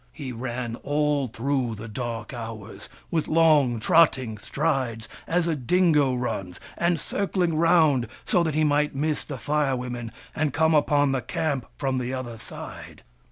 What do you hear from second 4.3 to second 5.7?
strides, as a